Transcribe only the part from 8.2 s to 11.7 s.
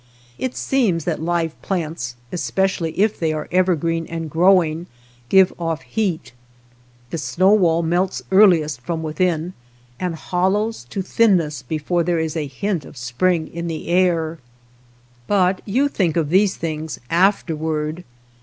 earliest from within and hollows to thinness